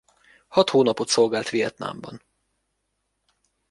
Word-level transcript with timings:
Hat 0.47 0.69
hónapot 0.69 1.07
szolgált 1.07 1.49
Vietnámban. 1.49 2.21